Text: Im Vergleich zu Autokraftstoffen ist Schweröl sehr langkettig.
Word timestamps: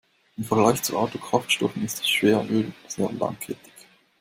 Im 0.35 0.43
Vergleich 0.45 0.81
zu 0.81 0.97
Autokraftstoffen 0.97 1.85
ist 1.85 2.09
Schweröl 2.09 2.71
sehr 2.87 3.11
langkettig. 3.11 3.71